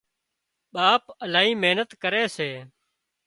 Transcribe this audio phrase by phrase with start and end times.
[0.73, 2.49] ٻاپ الاهي محنت ڪري سي